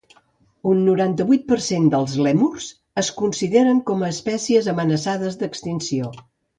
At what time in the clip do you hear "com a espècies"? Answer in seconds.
3.93-4.75